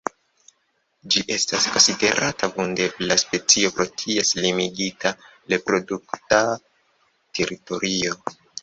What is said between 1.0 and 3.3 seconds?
Ĝi estas konsiderata vundebla